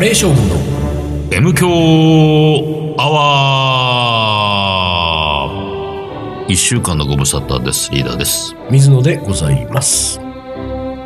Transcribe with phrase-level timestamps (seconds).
[0.00, 0.54] カレー将軍の
[1.30, 1.68] M 強
[2.96, 7.90] アワー一週間のご無沙汰です。
[7.92, 8.56] リーダーです。
[8.70, 10.18] 水野でございます。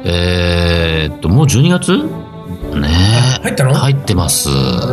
[0.04, 2.04] えー、っと、もう12月？
[2.78, 2.88] ね
[3.40, 3.42] え。
[3.42, 3.74] 入ったの？
[3.74, 4.48] 入ってます。
[4.48, 4.52] あ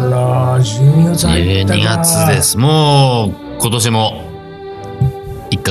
[0.10, 1.80] ら、12月入ったか。
[1.80, 2.42] 12月で。
[2.42, 2.58] す。
[2.58, 4.21] もう、今年も、1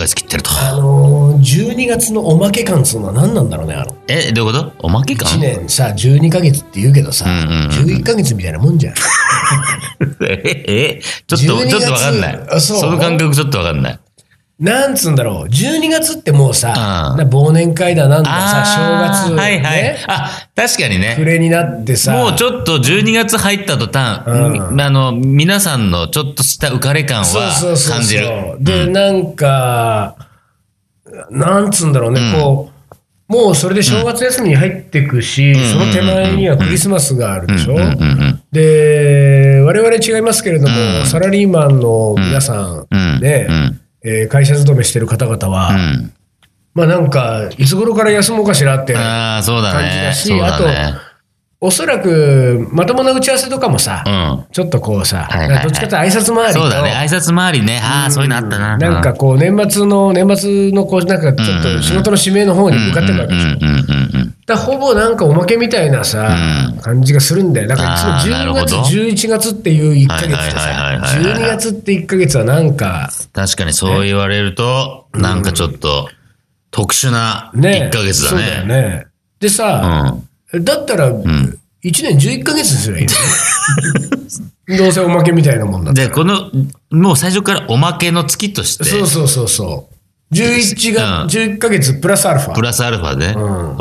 [0.00, 0.50] ヶ月切ってると。
[0.50, 3.96] あのー、12月のおまけ感っつうのは何なんだろうね、あの。
[4.08, 4.72] え、どういうこと？
[4.86, 8.94] おまけ感1年さ、12ヶ月って言うけどさ、うんうんうん11ヶ月みたいなもんじゃん。
[10.26, 12.40] え、え、ちょっと、12ちょっとわかんない。
[12.50, 13.98] あそうの感覚ちょっとわかんない。
[14.60, 19.82] なんつうんだろう、12月ってもうさ、忘年会だなんださ、正月、はいはい。
[19.82, 19.96] ね。
[20.06, 21.14] あ、確かにね。
[21.16, 24.76] 暮れになってさ、もうちょっと12月入った途端、うん。
[24.76, 27.96] みあの、皆さんのちょっとした浮かれ感そうはそうそうそう。
[27.96, 28.28] 感じる。
[28.60, 30.16] で、なんか、
[31.30, 32.40] なんつうんだろうね、うん。
[32.40, 32.70] こ
[33.28, 37.76] う、もうそれで正月休みに入ってくし、その手前にはクリスマスがあるでしょ？
[37.76, 37.80] うん。
[37.80, 37.88] うん。
[37.88, 38.42] うん。
[38.52, 41.06] で、我々違いますけれども、うん。
[41.06, 43.20] サラリーマンの皆さん、うん。
[43.20, 46.12] ね、うんえー会社勤めしてる方々は、うん。
[46.74, 50.14] まあなんか、いつ頃から休もうかしらって、ああ、そうだ感じだね。
[50.14, 50.94] しそうだね。
[51.62, 54.44] おそらく、まともな打ち合わせとかもさ、うん。
[54.50, 56.90] ちょっとこうさ、はいはいはいどっちかと挨拶回りと、そうだね。
[56.92, 57.80] 挨拶回りね。
[57.82, 58.78] ああ、そういうのあったな。
[58.78, 63.50] なんかこう、年末の、年末のこう、なんかちょっと仕事の指名の方に向かってるわけでしょ。
[64.50, 66.36] だほぼなんかおまけみたいなさ、
[66.74, 67.68] うん感じがするんだよ。
[67.68, 76.08] だからいつも12月、なるほど11月っていう1ヶ月ではいはいはいはいさ、はいはい12月って1ヶ月はなんか、確かにそう言われると、なんかちょっと
[76.70, 77.90] 特殊なね。
[77.92, 78.74] 1ヶ月だそうだよね。
[78.74, 79.06] ね。
[79.40, 80.16] でさ、
[80.52, 80.64] うん。
[80.64, 81.22] だったら、1
[81.82, 83.06] 年11ヶ月にすればいい
[84.68, 84.76] の？
[84.78, 85.92] どうせおまけみたいなもんだ。
[85.92, 86.50] で、この、
[86.90, 89.89] もう最初からおまけの月として、そうそうそうそう。
[90.32, 92.54] 11が、うん11ヶ月プラスアルファ。
[92.54, 93.76] プラスアルファで、うんうん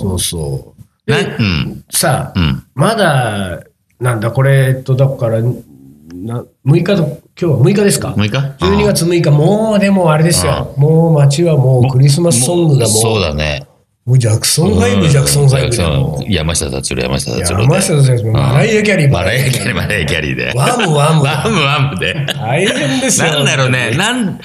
[0.00, 0.74] そうそ
[1.06, 1.10] う。
[1.10, 1.84] なで、うん。
[1.90, 2.64] さ、うん。
[2.74, 3.60] まだ、
[4.00, 10.74] なんだ、これ、えっと、だから、な6日と、今日は6日ですか？6日 ?12 月6日、もう、でもあれですよ。
[10.76, 13.66] もう街はもうクリスマスソングがもう、そうだね。
[14.04, 17.38] もうジャクソン5、ジャクソン5だもうん山下達郎、山下う。
[17.38, 17.62] 達郎で。
[17.64, 20.52] 山下先生、マライア・キャリー、マライアキャリー、マライアキャリーで。
[20.56, 22.26] ワムワムワムワムで。
[22.34, 23.30] 大変ですよ。
[23.30, 23.94] なんだろうね。
[23.96, 24.40] なん、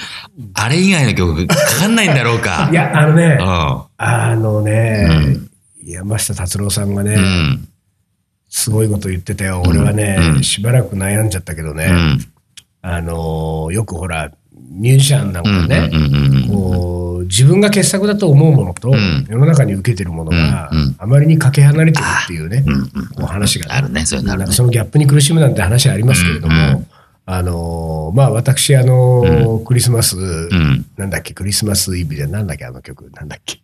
[0.53, 2.75] あれ以外の曲かかんないんだろうかい。
[2.75, 3.43] や、あのね、う
[3.97, 5.07] あのね、
[5.83, 7.17] 山下達郎さんがね。
[8.49, 9.63] すごいこと言ってたよ。
[9.65, 12.19] 俺はね、うんしばらく悩んじゃったけどね、うん。
[12.81, 14.31] あのーよくほら、
[14.69, 15.89] ミュージシャンなんかね、
[16.49, 19.25] こう自分が傑作だと思うものと、ん。
[19.29, 22.89] 世の中に受けてるものが、あまりにかけ離れてるっていうね、うんうん。
[22.89, 23.89] こう話が、ある。
[23.89, 24.35] ね、そういうの
[24.69, 26.85] ギャップに苦しむなんて話ありますけれども、
[27.25, 30.85] あのーまあ私、あのークリスマス、うん。
[30.97, 33.59] なんだっけ、クリスマスイブじゃなんだっけ、あの曲、なんだっけ。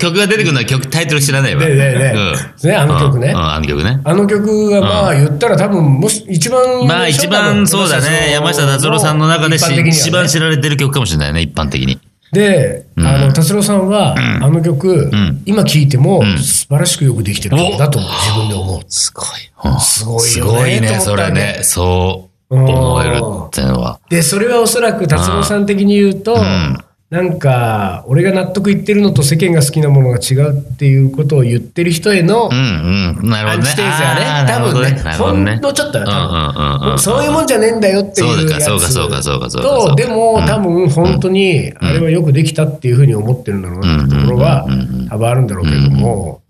[0.00, 1.62] 曲が出てくるのは曲、タイトル知らないわ。
[1.62, 2.34] ねねね
[2.64, 3.32] ねあの曲ね。
[3.36, 4.00] あの曲ね。
[4.04, 8.32] あの曲がまあ言ったら多分もし一番まあ一番そうだね。
[8.32, 12.00] 山下達郎さんの中で一番知られてる曲かもしれないね、一般的に。
[12.32, 18.80] で、うんあの達郎さんは、あの曲、ん今聴いてもん素晴らしくよくできてる曲だと自分で思う。
[18.88, 19.26] すごい。
[19.72, 21.60] うんすごいすごいね、それね。
[21.62, 24.00] そう思えるってのは。
[24.08, 26.78] で、それはおそらく達郎さん的に言うと、ん
[27.10, 33.28] なんか、俺が納得いってるのと世間が好きなものが違うっていうことを言ってる人へのうんうん。
[33.28, 33.68] なるほどね。
[33.68, 36.98] アンチテーゼはね、多分ね、ほんのちょっとよ、多分。
[37.00, 38.64] そういうもんじゃねえんだよっていうやつ。
[38.64, 44.68] そうかそうかそうかそうかと、でも多分本当に、あれはよくできたっていうふうに思ってるんだろうなってところは
[45.08, 46.42] 多分あるんだろうけれども、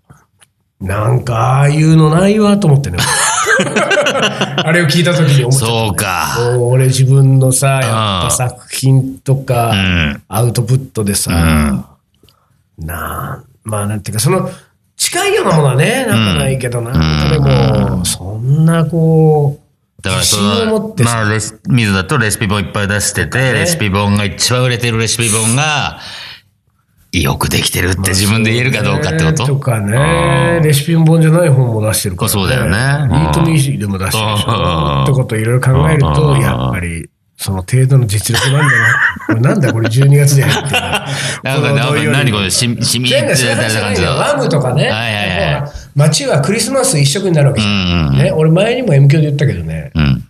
[0.79, 2.99] なんか、ああいうのないわと思ってね。
[4.63, 5.65] あれを聞いた時に思った。
[5.65, 6.57] そうか。
[6.59, 10.21] 俺自分のさ、やった作品とうか、ん。
[10.27, 11.31] アウトプットでさ、
[12.77, 14.49] なあ、まあなんていうか、その、
[14.97, 16.91] 近いようなものはね、なんかないけど、な。
[16.91, 16.93] ん。
[16.93, 25.99] かでも、そんなこう、だからその、さまあ、レシ水だとレシピ本いっぱい出してて、レシピ本が一番売れてるレシピ本が、
[27.13, 29.45] よくできてるって自分で言えるかどうかってこと？
[29.45, 34.41] とかね、レシピ本じゃない本も出してるから、そうだよねイートミーでも出してるでし。
[34.41, 38.99] ってことをいろいろ考えると、うんやっぱり、その程度の実力なんだな。
[39.27, 40.71] これなんだこれ12月でやってる。
[40.71, 44.11] なんか、何これ、し、しみって全然やった感じだ。
[44.11, 48.17] ワムとかね、はいはいはい街はクリスマス一色になるわけうじゃん。
[48.17, 50.20] ね、俺前にも M 響で言ったけどね、うん。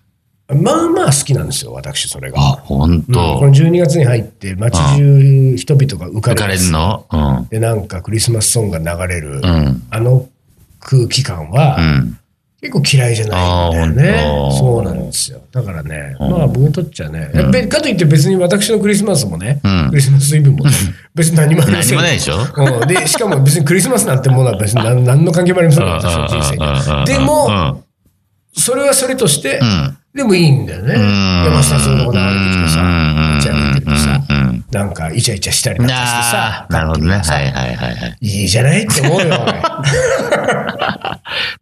[0.56, 2.39] まあまあ好きなんですよ、私それが。
[2.39, 3.45] あ、ほんうんこのと。
[3.63, 7.06] 12月に入って街中人々が浮か浮かれれるるの？
[7.12, 7.48] うん。
[7.50, 9.83] で、なんかクリスマスソングが流れる、うん。
[9.89, 10.27] あの
[10.80, 12.18] 空気感は、うん。
[12.62, 15.42] 結構嫌いじゃないんだよねそうなんですよ。
[15.51, 20.71] だからね、まあ僕にとっちゃね、やっぱりかといって別に私のクリスマスもね、うんクリスマスイブもね、
[21.15, 22.36] 別に何もありません何もないでしょ？
[22.81, 27.06] うんで、しかも別にクリスマスなんてものは別に何何の関係もありませんよ、私の人生に。
[27.07, 27.83] でも、
[28.56, 29.98] それはそれとして、うん。
[30.13, 30.94] でもいいんだよね。
[30.96, 31.44] ん。
[31.46, 33.38] 山下達郎の流れてきてさ、うん。
[33.38, 34.22] 打ち上げててさ
[34.72, 36.68] なんかイチャイチャしたりなんかしてあさ。
[36.69, 37.22] あ、、なるほどね。
[37.24, 38.18] さはいはいはいはい。
[38.22, 38.84] いいじゃない？
[38.84, 39.62] って思うよ、俺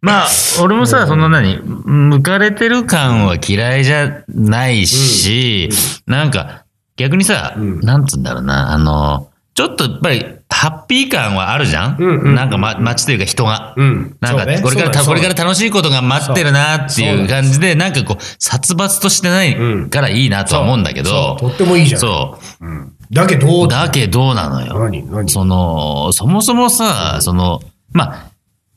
[0.01, 0.28] まあ、
[0.63, 5.69] 俺もさ、そんな何、向かれてる感は嫌いじゃないし、
[6.07, 6.63] なんか、
[6.98, 7.80] 逆にさ、うん。
[7.81, 10.25] なんつうんだろうな、あの、ちょっとやっぱり、
[10.60, 13.74] ハッピー感はあるじゃん、うんうんなんか、ま、街というか人が。
[13.78, 14.18] うん。
[14.20, 19.56] なんか、これから、そうだこれから楽しいことが待ってるなっていう感じで、なんかこう、殺伐としてない
[19.90, 22.02] からいいなとは思うんだけど、とってもいいじゃん。
[22.02, 22.66] そう。
[23.10, 24.78] だけど、だけどなのよ。
[24.80, 25.10] 何？
[25.10, 25.30] 何？
[25.30, 27.62] その、そもそもさ、その、
[27.94, 28.32] まあ、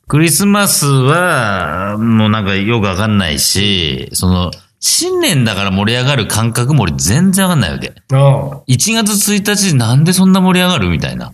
[0.07, 7.93] クリスマスは、もうなんかよくわかんないし、その、新年だから盛り上がる感覚も俺全然わかんないわけ。
[8.13, 11.33] ああ1月1日なんでそんな盛り上がるみたいな。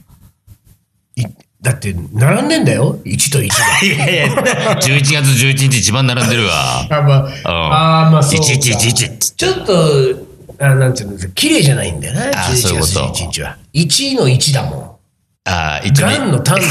[1.62, 3.00] いだって、並んでんだよ。
[3.06, 3.56] 1と1が。
[3.86, 4.36] いやいや、
[4.76, 5.14] 11月
[5.46, 6.88] 11日一番並んでるわ。
[6.90, 8.46] あ、まあ、あーまあ、そうか。
[8.46, 10.30] 1111ちょっと、
[10.62, 12.32] あなんていうの、綺麗じゃないんだよね。
[12.34, 13.58] あーそういうこと11月11日は。
[13.74, 15.00] 1の1だも
[15.46, 15.88] ああ、ん。
[15.88, 16.64] 一応、ガンの単だ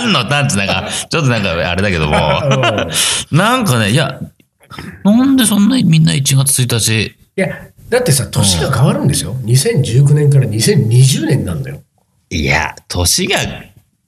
[0.00, 2.14] ガンのタンツなんか、ちょっとなんかあれだけども、
[3.30, 4.18] なんかね、いや、
[5.04, 7.02] なんでそんなみんな1月1日、
[7.36, 7.48] いや、
[7.90, 9.36] だってさ、年が変わるんですよ。
[9.44, 11.82] 2019年から2020年なんだよ。
[12.32, 13.36] いや、年が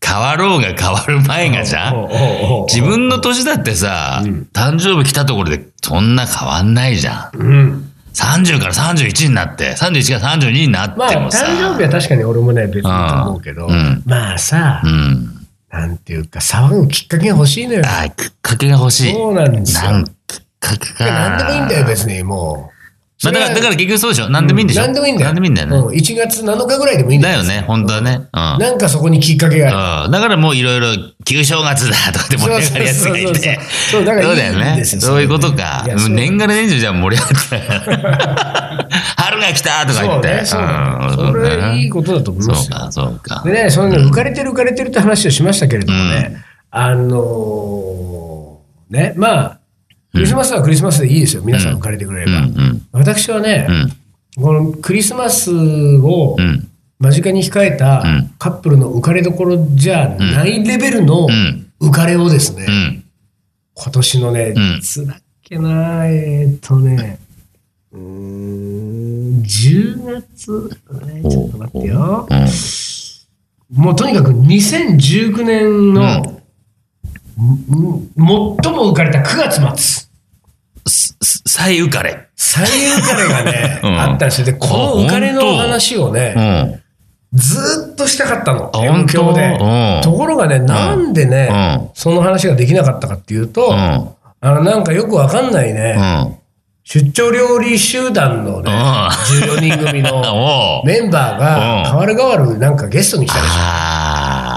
[0.03, 2.09] 変わろうが変わる前がじゃん
[2.69, 4.23] 自分の年だってさ、
[4.55, 7.38] 誕生日来たところでそんな変わんないじゃん。
[7.38, 7.91] うん。
[8.15, 11.44] 30から31になって、31から32になっまあ、誕てもさ。
[11.47, 15.47] 生日は確かに俺もね、別にと思うけど、うんまあさ、うん。
[15.71, 17.82] なんていうか、騒ぐきっかけが欲しいのよ。
[17.85, 19.12] あきっかけが欲しい。
[19.12, 20.12] そうなんですよなんきっ
[20.61, 21.05] かけか。
[21.05, 22.74] なんでもいいんだよ、別に、もう。
[23.22, 25.26] まあ、だから、だらから結局そうでしょなんでもいいんでしょなんでもいいんだよ。
[25.28, 25.76] なんでもいいんだよね。
[25.76, 27.43] うん、1月7日ぐらいでもいいんだよ。
[27.43, 28.11] だよね、本当はね。
[28.16, 28.28] うん。
[28.32, 30.06] なんかそこにきっかけがある。
[30.06, 30.88] うんだからもういろいろ、
[31.25, 33.61] 旧正月だとかって盛り上がるやつがいそうそうそうて。
[33.90, 34.84] そうだよね。
[34.84, 38.88] そういうことか年がら年中じゃ盛り上がってた
[39.22, 40.44] 春が来たとか言って。
[40.44, 40.69] そうね、
[41.14, 42.76] それいいことだと思いますよ。
[42.76, 43.52] そうか、そうかで。
[43.52, 48.44] ね、そのね、浮かれてる浮かれてるって話をしましたけれどもね、あのー
[48.90, 49.54] ね、まあ、
[50.14, 51.43] クリスマスはクリスマスでいいですよ。
[51.43, 52.38] 皆さん浮かれてくれれば。
[52.38, 53.66] うんうん私はね、
[54.37, 54.43] うん。
[54.43, 56.69] このクリスマスをうん。
[57.00, 63.05] 間近に控えたんカップルの浮かれどころじゃないレベルのん浮かれをですね、うん。
[63.75, 67.19] 今年のね、んいつだっけな、えーっとね、
[67.93, 70.70] うーん、10月、
[71.11, 72.28] えーちょっと待ってよ。
[72.31, 72.34] う
[73.81, 73.82] ん。
[73.82, 76.40] もうとにかく2019年の、ん
[77.37, 77.43] 最
[78.16, 80.04] も浮かれた9月末。
[80.87, 82.29] すす再浮かれ。
[82.37, 84.47] 最浮かれがね、 うんあったんですよ。
[84.47, 86.81] で、この浮かれの話をうね、ん。
[87.33, 88.71] ずーっとしたかったの。
[88.75, 89.59] あ M 響で
[90.03, 93.75] ところがね、なんでね、うんその話ができなかったかっていうと、うん。
[93.77, 96.35] あの、なんかよくわかんないね、うん。
[96.85, 103.55] 出張料理集団のね、14人組の メンバーが、うん代わる代わるなんかゲストに来たでしょ。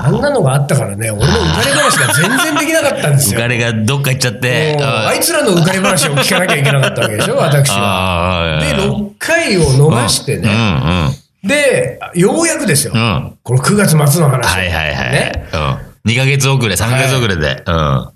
[0.07, 3.39] ああんなのがあったからね、俺の浮かれ話が全然できなかったんです浮よ。
[3.41, 4.77] かれがどっか行っちゃって。
[4.81, 8.57] あいつらの浮かれ話を聞かなきゃいけなかったわけでしょ、 私は。
[8.57, 11.09] あで、6回を逃してうんね、
[11.43, 13.01] で、ようやくですようん。
[13.01, 13.05] う。
[13.05, 13.37] ん。
[13.43, 14.45] この9月末の話。
[14.47, 15.11] はいはいはい。
[15.11, 15.47] ね。
[15.53, 16.11] うん。
[16.11, 17.63] 2ヶ月遅れ、3ヶ月遅れで。
[17.65, 18.09] うん。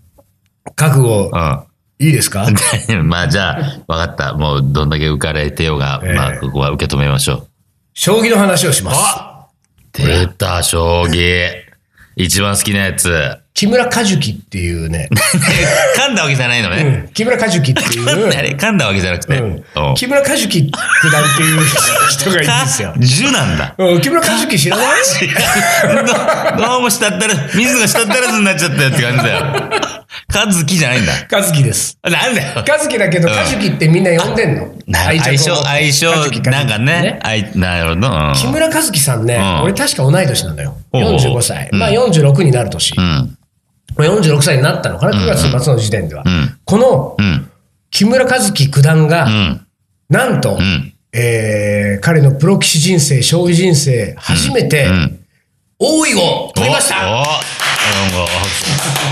[0.76, 1.60] 覚悟、うん。
[2.00, 2.48] いいですか？
[3.04, 4.34] まあじゃあ、わかった。
[4.34, 7.48] もうどんだけ浮かれてようが、ええまあここは受け止めましょう。
[7.94, 9.02] 将棋の話をします。
[9.94, 11.48] 出た、将棋。
[12.24, 13.38] 一番好きなやつ。
[13.54, 15.10] 木村和樹っていうね、
[15.98, 16.84] 噛んだわけじゃないのうね。
[16.84, 19.34] ん木村和樹っていう、あれ噛んだわけじゃなくて。
[19.40, 21.60] ううんん木村和樹九段っていう
[22.10, 22.94] 人がいるんですよ。
[23.00, 23.76] 樹なんだ。
[23.78, 24.88] うん木村和樹知らない？
[26.58, 30.01] どどうもしたったら、水がしたったらずになっちゃったよって感じだよ。
[30.34, 31.14] 和樹じゃないんだ。
[31.32, 31.98] 和樹です。
[32.04, 32.64] なんだよ。
[32.68, 34.68] 和樹だけど、うん和樹ってみんな呼んでんの？
[34.88, 36.12] な愛相性、相性
[36.50, 37.20] なんかね。
[37.24, 38.08] あいなるほど。
[38.08, 40.78] うん木村和樹さんね、うん俺確か同い年なんだよ。
[40.92, 41.70] おうおう45歳。
[41.72, 42.94] うんまあ46になる年。
[42.98, 43.38] うん。
[43.96, 46.24] まあ46歳になったのかな、9月末の時点では。
[46.26, 46.58] うん。
[46.66, 47.48] このうん。
[47.90, 49.68] 木村和樹九段が、うん。
[50.10, 50.94] なんと、うん。
[51.14, 55.20] えー彼のプロ棋士人生、将棋人生、初めて、うん。
[55.84, 57.42] 王位を取りましたなんか、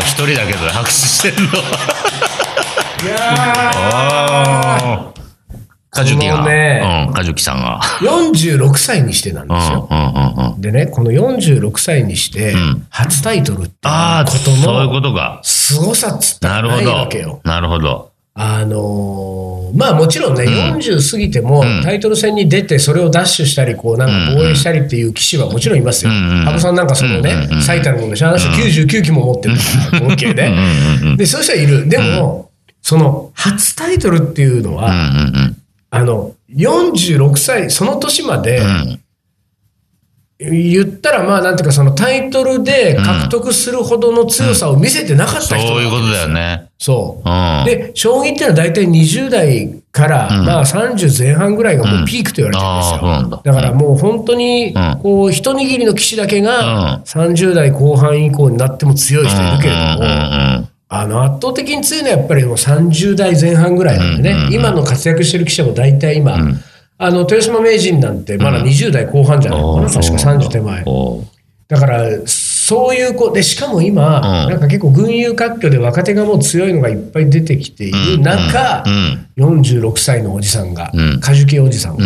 [0.05, 1.49] 一人だけど拍手してんの。
[1.49, 1.53] い
[3.07, 3.15] や
[5.89, 6.35] カジュキが。
[6.35, 6.39] う
[7.09, 7.79] ん、カジュキさんが。
[7.81, 9.87] ー46歳にしてなんうん、ですよ。
[9.89, 10.03] うん、うん、
[10.53, 10.61] うん。
[10.61, 13.91] でね、この46歳にしてん、初タイトルってこ
[14.25, 15.39] とそういうこのとか。
[15.43, 17.41] 凄さっつったらないなるほどわけよ。。
[17.43, 18.11] なるほど。
[18.35, 26.11] あのーまあもちろんね、40過ぎてもんタイトル戦に出て、それをダッシュしたり、こうなんか防衛したりっていう棋士はもちろんいますよ。
[26.11, 31.17] うんうん羽生さんなんかそのねうんうん、最たるもので、あの人99期も持ってるから、合計でうん、うん、うん。
[31.17, 31.89] で、そういう人はいる。
[31.89, 34.95] でも、その初タイトルっていうのは、うんう
[35.47, 35.55] ん
[35.91, 38.65] あの、46歳、その年まで、うん。
[38.65, 38.99] うん。
[40.39, 46.69] 言ったらまあなんていうかそのタイトルで獲得するほどの強さを見せてなかったそう人ないうことだよね。
[46.77, 47.31] そうう。
[47.31, 47.65] ん。
[47.65, 53.43] で、将棋っていうのは大体20代から、うんまあ30前半ぐらいがもうピークと言われてるんですよ。
[53.43, 53.53] だ。
[53.53, 66.59] だからもう本当にん、こう、一握りの棋士だけうんが、30代後半以降になっても強い人いるけれども、うんうんあの、圧倒的に強いのはやっぱりもう30代前半ぐらいなんでね、うんうんうん今の活躍してる棋士も大体今、ん
[67.01, 70.83] あの、豊島名人なんてまだ20代後半じゃないのかな、うん確か30手前。
[71.69, 74.49] だから、そういう子で、しかも今、うん。
[74.51, 79.27] なんか結構群雄割拠で若手がもう強いのがいっぱい出てきている中、うん。
[79.37, 81.19] 46歳のおじさんが、うん。
[81.19, 82.05] カジュケおじさんが、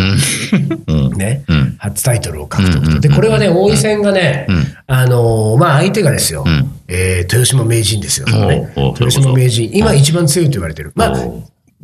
[0.86, 1.12] うん。
[1.16, 1.74] ね、うん。
[1.78, 3.00] 初タイトルを獲得と。
[3.00, 4.66] で、これはね、王位戦がね、うん。
[4.86, 6.70] あのーまあ相手がですよ、うん。
[6.88, 10.92] えー豊島名人ですよ、ね豊島名人、今一番強いと言われてる。
[10.94, 11.16] まあ、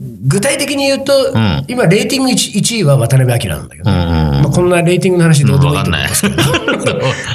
[0.00, 1.64] 具体的に言うと、ん。
[1.68, 6.36] 今、レーティング 1, 位は渡辺明なんだけど、うんうんまあ、こんなレーティングの話どうでもいいと思いますけど。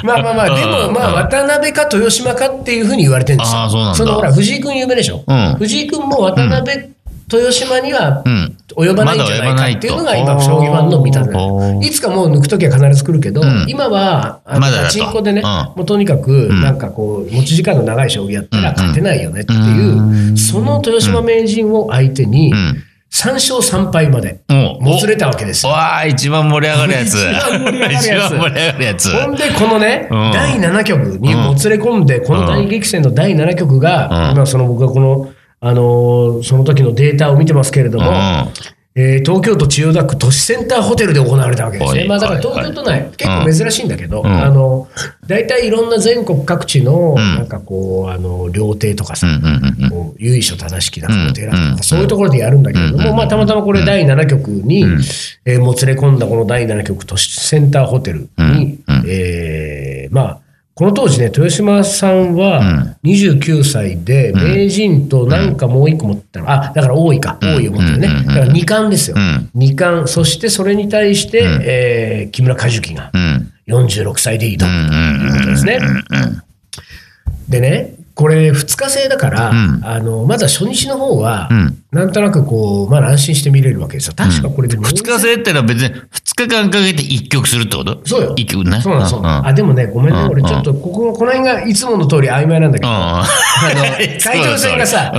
[0.02, 3.94] まあまあまあ、でも、まあ、渡辺か豊島かっていうふうに言われてるんですよ。
[3.94, 5.22] そのほら、藤井君有名でしょ。
[5.24, 5.54] うん。
[5.58, 6.95] 藤井君も渡辺、
[7.32, 8.56] 豊島にはうん。
[8.76, 11.86] 及ばないんじゃないかっていうのが今、将棋ファンの見立ておー。
[11.86, 13.64] いつかもう抜くときは必ず来るけど、ん。
[13.68, 15.46] 今は、あのパチンコでね、うん。
[15.46, 22.54] もうとにかく、なんかこう、持ち時間の長い将棋やったら勝てないよねっていう、その豊島名人を相手に、ん。
[23.12, 25.64] 3勝3敗まで、おもつれたわけです。
[25.64, 25.72] よ。
[25.72, 27.14] わあ、 一番盛り上がるやつ。
[27.14, 29.10] 一番盛り上がるやつ。
[29.10, 30.32] ほんで、このね、うん。
[30.32, 34.36] 第7局にもつれ込んで、この大激戦の第7局が、うん。
[34.36, 35.28] 今、その僕がこの、
[35.60, 38.14] あのーその時のデータを見てますけれども、うん。
[38.98, 41.92] えー東京都千代田区都市センターホテルで行われたわけです。
[41.94, 42.00] ね。
[42.00, 42.08] はい。
[42.08, 42.48] まあ、だからはい。
[42.48, 44.26] 東京都内、結構珍しいんだけど、ん。
[44.26, 44.88] あの、
[45.26, 47.14] 大体いろんな全国各地の、ん。
[47.16, 49.26] なんかこう、あの、料亭とかさ、
[50.18, 54.84] 由緒正しきなお寺とうんか、そういうところでやるんだけれども、まあ、たまたまこれ第7局に、
[55.44, 59.04] えーもつれ込んだこの第7局都市センターホテルに、うん。
[59.08, 60.40] えーまあ、
[60.76, 65.56] この当時ね、豊島さんは29歳で、名人となん。
[65.56, 68.08] かもう一個持ってたの、あ、だから王位か、王位を持ってるね。
[68.26, 69.16] だから二冠ですよ。
[69.16, 69.48] うん。
[69.54, 73.52] 二冠、そしてそれに対して、えー木村和樹がうん。
[73.68, 75.78] 46歳で挑むということですね。
[75.80, 76.42] うん。
[77.48, 79.80] でね、これ2日制だから、ん。
[79.84, 81.82] あの、まだ初日の方は、うん。
[81.92, 84.14] なんとなくこう、まあ安心して見れるわけですよ。
[84.16, 88.00] 確かこれでも、二日制ってのは別に二日間かけて一曲するってこと？
[88.06, 88.32] そうよ。
[88.36, 88.80] 一曲ね。
[88.80, 89.46] そうなんそうなん。
[89.46, 90.20] あ、でもね、ごめんね。
[90.22, 90.30] うん。
[90.30, 93.26] 俺ちょっと、ここ、この辺がいつもの通り曖昧なんだけど、あ
[93.74, 95.12] の、タイトル戦がさ、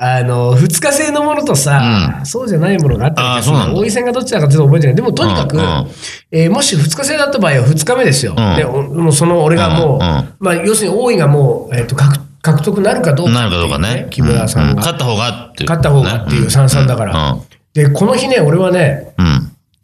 [0.00, 4.96] あの、二日制のものとさ、そうじゃないものがあったりあそうなんだ王位戦がどっちだかちょっと覚えてない。
[4.96, 5.86] でもとにかくうんうん、
[6.30, 8.32] えーもし二日制だった場合は二日目ですよ。
[8.32, 14.06] んで、おもうその俺がもう、うんうんまあ要するに王位がもう、えっと、獲獲得なるかどうかなるかどうかね。
[14.10, 14.72] 木村さんが。
[14.74, 15.68] う勝った方がっていう。
[15.68, 17.36] 勝った方がっていう三々だから。
[17.74, 19.26] で、この日ね、俺はね、うん。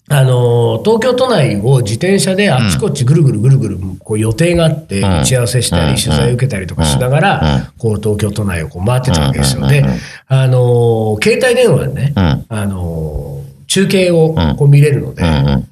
[0.09, 0.17] うん。
[0.17, 5.21] あのー東京都内を自転車であっちこっちぐるぐるぐるぐるこう予定があって、ん。
[5.21, 5.97] 打ち合わせしたり、うん。
[5.97, 9.67] 取材を受けたりとかしながら、こう東京都内をこう回ってたわけですよ。
[9.67, 9.85] で、
[10.29, 12.45] あのー携帯電話でね、うん。
[12.49, 15.25] あのー中継をこう見れるので、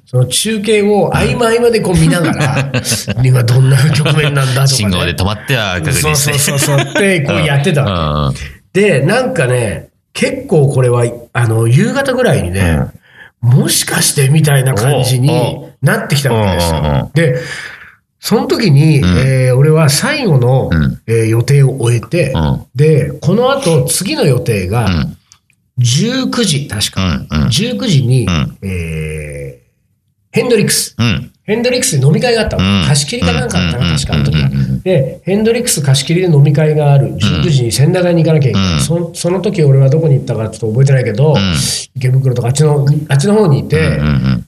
[0.05, 2.71] その中継を合間合間でこう見ながら、
[3.23, 4.67] 今どんな局面なんだとか、ね。
[4.67, 6.39] 信号で止まっては確そう認して。
[6.39, 8.33] そうそうそうってこうやってた
[8.73, 12.79] で、なんかね、結構これは、あの、夕方ぐらいにね、
[13.43, 17.11] もしかしてみたいな感じにおなってきたわけですうんうんうんよ。
[17.13, 17.35] で、
[18.19, 25.17] その時に、えー俺は最後の、んえー予定を終えて、うんで、この後次の予定がん、
[25.79, 27.03] 19時、確か。
[27.05, 29.63] うんうん19時に、んえー
[30.31, 30.95] ヘンドリックス。
[30.97, 31.32] うん。
[31.45, 32.63] ヘンドリックスで飲み会があったの。
[32.63, 32.87] うん。
[32.87, 34.49] 貸し切りかなんかあったな、うん確かあの時は。
[34.83, 37.07] で、ヘンドリックス貸し切りで飲み会がある。
[37.15, 38.73] 19時に千駄ヶ谷に行かなきゃいけない。
[38.75, 38.79] うん。
[38.79, 41.35] そその時俺はどこに行ったかちょっと覚えてないけど、
[41.95, 43.99] 池袋とかあっちの、あっちの方にいて、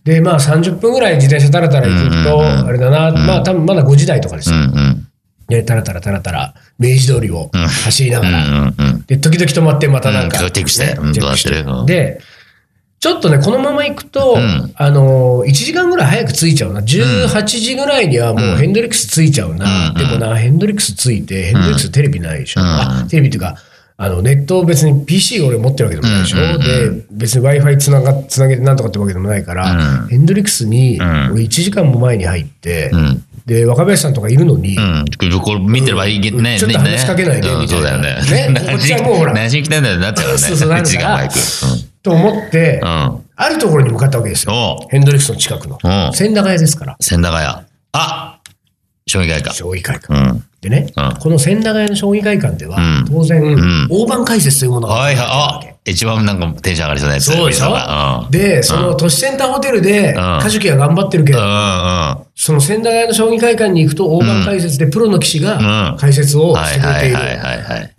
[0.05, 4.55] で、まあ30分ぐらい自転車タラタラ行くと、あれだな、まあ多分まだ5時台とかですよ。
[5.47, 7.51] で、タラタラタラタラ、明治通りを
[7.83, 8.73] 走りながら。
[9.05, 10.69] で、時々止まってまたなんか、うんチェック
[11.37, 12.19] してで、
[13.05, 16.81] ちょっとね、このまま行くと、んあのー、1時間ぐらい早く着いちゃうな。
[16.81, 19.89] 18時ぐらいにはもうヘンドリックス着いちゃうな。
[19.89, 22.61] うんでもな、ヘンドリックス着いて、ヘンドリックステレビないでしょ。
[22.61, 23.57] うんあ、テレビっていうか、
[23.97, 26.37] あの、ネット別に PC が俺持ってるわけでもないでしょ。
[26.39, 29.71] うんで、別に Wi-Fi つなが、つなげてなんとかってわけでもないから、
[30.01, 33.23] うんヘンドリックスに、ん俺1時間も前に入って、うん。
[33.45, 35.05] で、若林さんとかいるのに、うん。
[35.43, 36.57] これ見てればいいけどね。
[36.57, 38.53] ちょっと話しかけないでうんみたいなそうだよね。
[38.53, 40.37] ねこっちはもうほら何しに来たんだよなっちゃうね。
[40.39, 41.94] そうそうなるから時間早く。
[42.05, 42.89] と思って、うん。
[42.89, 43.25] うん。
[43.35, 44.87] あるところに向かったわけですよ。
[44.89, 45.77] ヘンドリックスの近くの。
[45.83, 46.95] うん千駄ヶ谷ですから。
[47.01, 47.65] 千駄ヶ谷。
[47.91, 48.39] あ
[49.07, 49.51] 将棋会か。
[49.51, 50.13] 将棋会館。
[50.13, 50.43] うん。
[50.61, 55.25] でね、うんこの千駄ヶ谷の将棋会館では、うん当然、ん大盤解説というものがはいはい。
[55.27, 57.25] わけあ、一番なんかテンション上がりそうなやつ。
[57.25, 57.67] そうでしょ？
[58.25, 58.31] うん。
[58.31, 61.39] で、その都市センターホテルで、んカジュキが頑張ってるけど。
[62.35, 67.15] その千駄ヶ谷の将棋会館に行くと、大盤解説でプロの棋士うんが解説をはいしてくれている。
[67.15, 67.95] はいはいはいはい。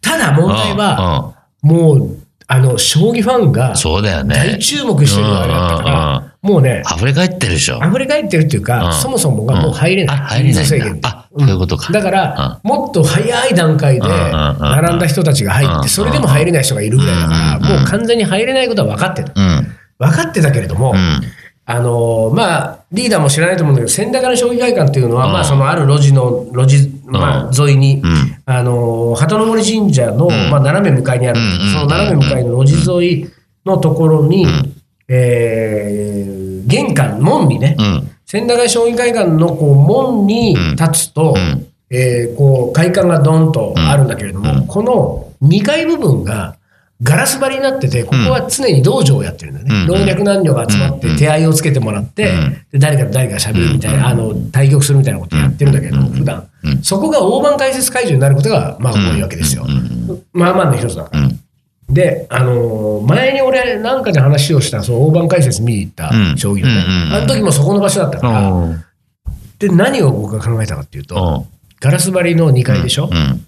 [0.00, 2.16] ただ問題は、もう、
[2.52, 4.34] あの、将棋ファンがそうだよね。
[4.34, 7.80] 大注目してるあれだったから、もうね、溢れ返ってるでしょ。
[7.82, 10.16] 溢れ返ってるっていうか、うんそもそもがもう入れない。
[10.16, 19.32] あ入れない制限であそういうことかだから、もっと早い段階で並んだ人たちが入って、それでも入れない人がいるぐらいだから、もう完全に入れないことは分かってた。
[19.34, 19.66] うん。
[19.98, 21.22] 分かってたけれども、うん。
[21.64, 28.36] あのーまあ、リーダーも知らないと思うんだけど、千駄ヶ谷将棋会館っていうのは、うんまあ、そのある路地の、路地、まあ、沿いに、うん。
[28.44, 33.30] あのー鳩の森神社の、まあ、斜め向かいにある、うんその斜め向かいの路地沿い
[33.64, 34.46] のところに、
[35.08, 38.10] えー玄関、門にね、うん。
[38.24, 41.66] 千駄ヶ谷将棋会館のこう門に立つと、うん。
[41.90, 46.56] えーこう会館がドンとあるんだけれども、この2階部分が
[47.02, 49.74] ガラス張りになってて、ここは常に道場をやってるんだよね。
[49.74, 49.86] うん。
[49.88, 52.56] 老若男女が集まって手合いをつけてもらって、うん。
[52.72, 56.48] で誰かと誰かが喋るみたいな、あの、対局するみたいなことやってるんだけど、普段。
[56.62, 56.82] うん。
[56.82, 59.66] そこが大盤解説会場になることが、まあ多いわけですよ。
[60.32, 61.20] まあまあの一つだから。
[61.22, 61.40] うん。
[61.90, 66.38] で、あのー前に俺なんかで話をした、その大盤解説見に行ったうん。
[66.38, 66.84] 将棋のね、
[67.16, 68.84] あの時もそこの場所だったから、うん。
[69.58, 71.46] で、何を僕が考えたかっていうと、
[71.80, 73.44] ガラス張りの2階でしょ、うん。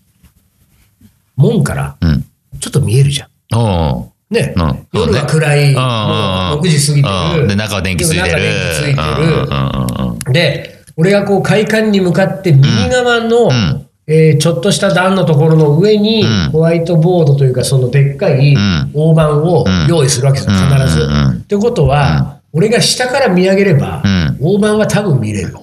[1.37, 2.25] 門からうん。
[2.61, 3.29] ちょっと見えるじゃん。
[3.59, 7.03] おね、うん夜は暗い、うんもう6時過ぎ
[7.35, 7.49] てる。
[7.49, 8.29] で、中は電気ついてる。
[8.29, 10.33] 中電気ついてうんうんる。
[10.33, 16.51] で、俺がこう会館に向かって右側の、んえーちょっとした段のところの上に、うん。
[16.53, 18.91] ホワイトボードというか、そのでっかいん。
[18.93, 21.09] 大盤を用意するわけですよ、うん必ず。
[21.39, 24.37] ってことは、俺が下から見上げれば、うん。
[24.41, 25.55] 大盤は多分見れる。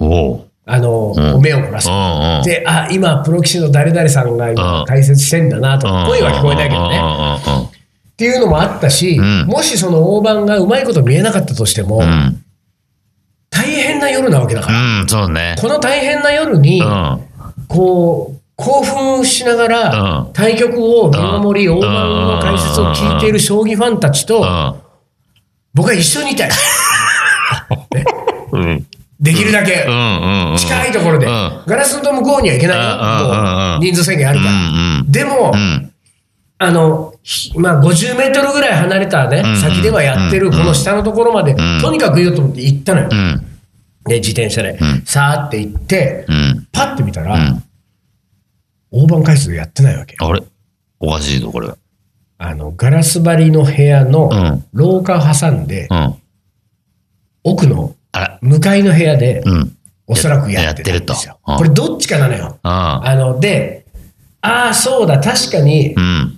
[0.65, 1.41] あの、ん。
[1.41, 1.87] 目を凝らす。
[2.45, 6.99] で、あ、今、プロ棋士の誰々さんが解説してんだなと、声は聞こえないけどね。
[8.21, 8.29] ね。
[8.29, 12.43] っていうのもあったし、んもしその大盤がうまいこと見えなかったとしても、うん。
[13.49, 15.55] 大変な夜なわけだから、うん、そうね。
[15.59, 17.19] この大変な夜にう、ん。
[17.67, 24.77] こう、興奮しながらう、ん対局を見守り、大盤の解説を聞いている将棋ファンたちと、
[25.73, 26.49] 僕は一緒にいたい。
[27.95, 28.05] ね
[28.51, 28.61] うん。
[28.61, 28.87] うん。
[29.19, 29.85] できるだけ。
[30.57, 34.51] 近いところで、うんガラスの向こうには行けない人数制限あるから。
[34.51, 34.55] う
[35.03, 35.11] ん。
[35.11, 35.91] でも、うん。
[36.57, 37.10] あの、ひ
[37.55, 43.09] まあ、50メートルぐらい離れたね、ん先ではやってるこの下のところまで、んとにかく言おうと思って行ったのよ。
[43.11, 43.47] うん。
[44.05, 46.67] で、自転車で、んさーって行って、うん。
[46.71, 47.63] パッて見たら、ん
[48.91, 50.15] 大盤解説やってないわけ。
[50.19, 50.41] あれ？
[50.99, 51.69] おかしいぞ、これ。
[52.39, 56.15] あの、ガラス張りの部屋のうん廊下を挟んで、うん。
[57.43, 57.95] 奥の。
[58.41, 59.77] 向かいの部屋で、うん。
[60.07, 61.39] おそらくやってたんですよ。
[61.45, 62.57] これどっちかなのよ。
[62.63, 63.85] ああの、で、
[64.41, 66.37] ああ、そうだ、確かにう、ん。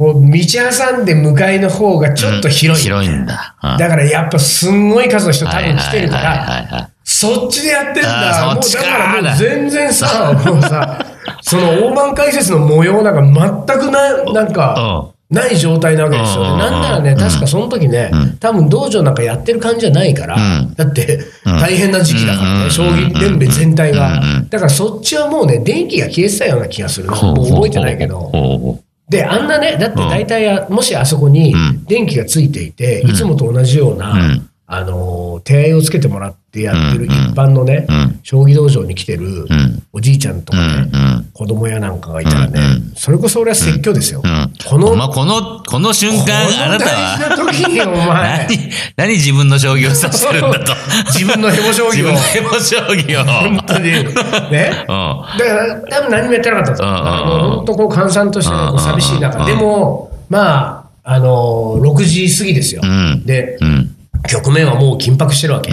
[0.00, 2.84] こう、道挟んで向かいの方がちょっと広い。
[2.84, 3.54] 広いんだ。
[3.62, 8.54] うんだからやっぱすんごい数の人多分来てるから、そっちでやってんだ。
[8.54, 11.04] もうだかからもう全然さ、もうさ、
[11.42, 16.44] その大盤解説の模様なんか全くな、なんか、ない状態なわけですよ。
[16.44, 18.10] でうんなんならね、確かその時ね、
[18.40, 24.48] 多分道場なんかやってる感じじゃないから、うんだって大変な時期だからね、うん将棋連盟全体がうんうん。
[24.48, 27.12] だからそっちはもうね、電気が消えてたような気がするな。
[27.20, 28.80] もう覚えてないけど。
[29.10, 31.84] で、あんなね、だって大体あ、もしあそこにん。
[31.84, 34.48] 電気がついていて、いつもと同じような、ん。
[34.66, 40.90] あのー、手合いをつけてもらってやってる一般のね、うん将棋道場に来てるんおじいちゃんとかね、
[41.32, 44.20] 子供やなんかがいたらね、うんそれこそ俺は説教ですよ。
[44.22, 44.52] うん。
[44.68, 50.72] このお前この、この瞬間、あなた大事なは、時にお前、何、何自分の将棋を指してるんだと？
[51.18, 52.20] 自分のヘボ将自棋を分の。
[52.20, 53.24] ヘボ将棋を。
[53.24, 53.84] 本当に。
[53.84, 54.04] ね？
[54.86, 55.38] うん。
[55.38, 56.84] だから、多分何もやってなかったと。
[56.84, 59.44] 本当こう、閑散として寂しい中。
[59.46, 62.82] でも、まあ、あのー、6時過ぎですよ。
[62.84, 63.90] うんで、うん。
[64.28, 65.72] 局面はもう緊迫してるわけ。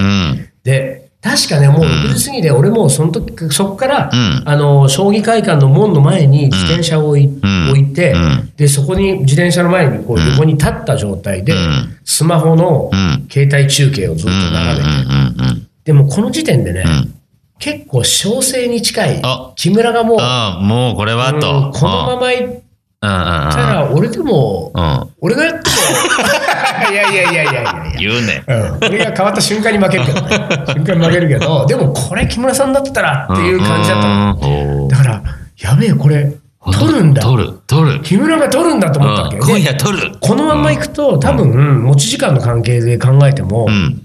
[0.68, 0.74] うん。
[0.74, 4.44] で、確かね、もう6時過ぎで、俺もうその時、そこから、うん。
[4.46, 7.30] あの、将棋会館の門の前に自転車を置い,、
[7.94, 8.52] て、うん。
[8.56, 11.98] で、そこに自転車の前にこう横に立った状態で、ん。
[12.06, 13.28] スマホのうん。
[13.30, 14.30] 携帯中継をずっと。
[14.30, 15.68] 眺めて、うん。
[15.84, 17.14] でもこの時点でね、ん。
[17.60, 21.72] 結構小生に近いあ、木村がもう、もうこれはうんと。
[21.74, 22.62] このまま行っ
[23.02, 23.10] うん。
[23.10, 23.18] うん。
[23.52, 24.84] たら、俺でも、うん。
[24.84, 25.10] うん。
[25.22, 27.94] 俺がやっても、 いやいやいやいやいやいや。
[28.00, 28.44] 言うね。
[28.48, 28.54] う
[28.86, 30.30] ん、俺が変わった瞬間に負けるけどね。
[30.68, 34.34] 瞬間に負けるけど、でもこれ木村さんだったらっていう感じだったの。
[34.36, 35.24] のだから、
[35.60, 36.34] やべえ、これ、
[36.72, 37.22] 取るんだ。
[37.22, 38.02] 取る、取る。
[38.02, 39.38] 木村が取るんだと思ったわけ。
[39.38, 40.12] うん今で夜取る。
[40.20, 44.02] このまんま行くと、多分、持ち時間の関係で考えてもう、ん。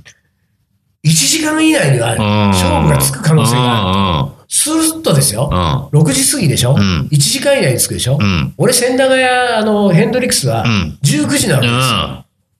[1.05, 4.29] 1時間以内にはうん勝負がつく可能性がある。
[4.29, 4.42] る。
[4.63, 5.51] スーッとですよ。
[5.93, 8.55] う6時過ぎでしょ、ん ?1 時間以内に着くでしょ、ん。
[8.57, 10.99] 俺、千駄ヶ谷、あの、ヘンドリックスはん。
[11.03, 11.73] 19時なわけで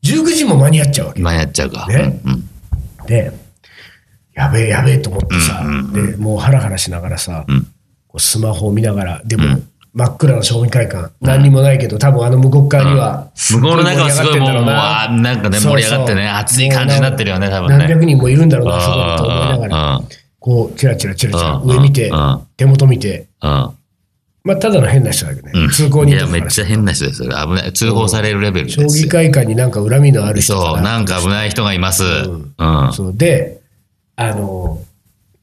[0.03, 0.21] すよ。
[0.21, 1.23] 19時も間に合っちゃうわけ。
[1.23, 1.87] まあやっちゃうか。
[1.87, 2.21] ね。
[2.25, 3.07] うん。
[3.07, 3.31] で、
[4.35, 7.47] やべえやべえと思ってさ、うんで、もうハラハラしながらさ、ん。
[8.09, 9.61] こうスマホを見ながら、でも、
[9.95, 17.79] 真っ暗な将棋会館、何にもないけど、多分あの向こう側には、向こうの中はすごいもう、もうなんかね、盛り上がってね、熱い感じになってるよね、多分ね。
[17.79, 19.71] 何百人もいるんだろうな、そこにと思いながうん。
[19.71, 20.01] ら、
[20.43, 21.71] こう、チラチラチラチラ、うん。
[21.71, 23.71] 上見てうん、手元見て、うん。
[24.45, 27.31] まあ、ただの変な人だけどね、通行いや、人とかからめっちゃ変な人ですよ。
[27.31, 27.73] 危ない。
[27.73, 28.89] 通報されるレベルです将よ。
[28.89, 32.03] 棋会館になんか恨みのある人そう、がなんか危ない人がいます。
[32.03, 32.93] うん。
[32.93, 33.17] そう。
[33.17, 33.61] で、
[34.17, 34.81] あの、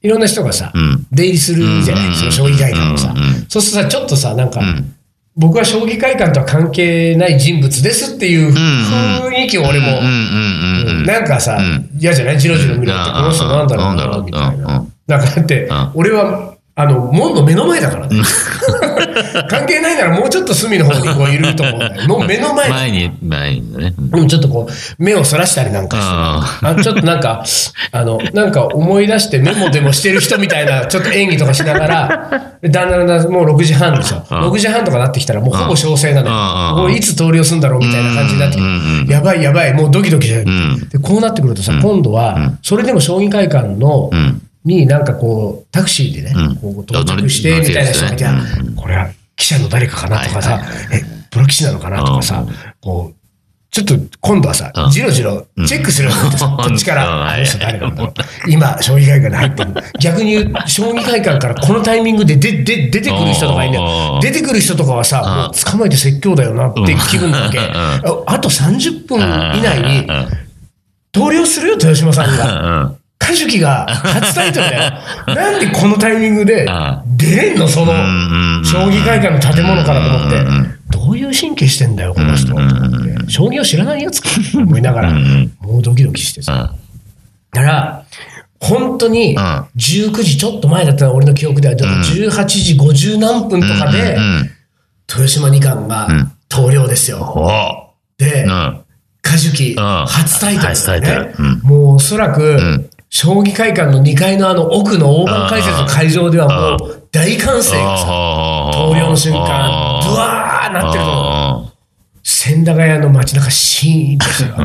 [0.01, 1.07] いろんな人がさ、うん。
[1.13, 2.13] 出入りするじゃない、うん。
[2.15, 3.23] その将棋会館もさ、うん。
[3.23, 3.45] うん。
[3.47, 4.93] そうするとさ、ちょっとさ、なんか、ん。
[5.37, 9.95] 僕は将棋会館とは関係ない人物ですっていう雰囲気を俺も、うん。
[9.95, 10.03] うん。
[10.03, 10.97] うん。
[10.99, 11.05] うん。
[11.05, 12.39] なんかさん、嫌じゃない？
[12.39, 13.13] じろじろ見るって、うん。
[13.13, 13.97] この人なんだろうな、なん。
[13.97, 15.17] だろうみたいなうん。
[15.17, 18.21] なんかだってん、俺は、あの、門の目の前だからね。
[19.49, 21.79] 関係ないならもうちょっと隅の方にこういると思う。
[22.07, 22.69] もう目の前。
[22.69, 23.93] だ前に、前にね。
[24.13, 24.27] うん。
[24.27, 27.43] ちょっとこう、目をそらしたりなんかして、あちょっとなんか、
[27.91, 32.29] あの、なんか思い出してメモでもしてる人みたいな、 ちょっと演技とかしながら、
[32.61, 34.23] でだんだんもう6時半ですよ。
[34.29, 36.35] 6時半とかなってきたらもうほぼ詳細なのよ。
[36.77, 40.89] うんこれいつ通りをするんだろうみたいな感じになってやばいやばい、もうドキドキしてるん。
[40.89, 44.41] で、こうなってくるとさ、今度は、それでも将棋会館のん、
[44.75, 48.25] になんかこう、タクシーでねうん、こう到着して、みたいな人がいて、
[48.75, 52.45] これは記者の誰かかなとかさはいはい、え、プロ棋士なのかなとかさ、
[52.81, 53.19] こう、
[53.71, 58.13] ちょっと今度はさうん、じろじろチェックするようになってさ、 うんこっちから、うんあの人誰なんだろう。
[58.49, 59.73] 今、将棋会館に入ってる。
[59.99, 67.59] 逆に言う、将棋会館からこのタイミングで出で出てくる人とかいんだようん出てくる人とかはさ、もう捕まえて説教だよなって気分なわけ。
[67.59, 67.65] うん。
[67.65, 70.27] ああと30分以内にうん、
[71.11, 72.98] 投了するよ、豊島さんうが。
[73.29, 74.93] んカジュキが初タイトルだよ。
[75.27, 76.67] なんでこのタイミングで
[77.15, 77.67] 出れんの？
[77.67, 77.93] その
[78.65, 80.79] 将棋会館の建物からと思って。
[80.89, 82.47] どういう神経してんだよ、この人。
[82.47, 82.69] と思っ
[83.25, 86.73] て将棋を知らないやつかと思いながら、んもうドキドキしてさ。
[87.51, 88.05] だから、
[88.59, 89.37] 本当にん。
[89.37, 94.49] 19時ちょっと前だったら俺の記憶では、18時50何分とかでう、ん
[95.07, 96.07] 豊島二冠が
[96.49, 97.21] 投了ですよ。
[97.21, 97.93] お。
[98.17, 98.81] でう、ん。
[99.21, 99.75] カジュキ、ん。
[99.75, 101.33] 初タイトル初タイトだルね。
[101.61, 107.83] もうおそらく、将棋会館の2階のあの奥の大盤解説の会場ではもう大歓声。
[107.83, 108.05] がさ、
[108.73, 111.71] 投了の瞬間、ブワーなってるの。
[112.23, 114.63] 千駄ヶ谷の街中シーンとしてるわ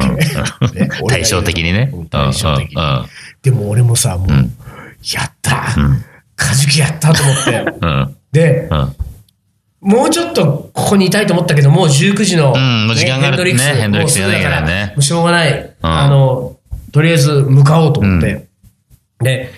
[0.73, 0.79] け。
[0.81, 0.89] ね。
[1.09, 1.91] 対照的にね。
[1.95, 2.07] うん。
[2.09, 2.77] 対照的に。
[3.43, 5.75] でも俺もさ、もう、やった。
[6.37, 7.79] カジュキやったと思って。
[7.81, 8.17] うん。
[8.33, 8.97] で、うん。
[9.81, 12.87] もうちょっとここにいたいと思ったけど、もう19時の、ん。
[12.87, 13.37] もう時間がある。
[13.37, 13.81] ヘンドリックス、ね。
[13.81, 15.77] ヘンドリックスもうすぐだからねもうしょうがない。
[15.81, 16.54] あの、
[16.95, 18.47] とりあえず向かおうと思って。
[19.19, 19.51] で、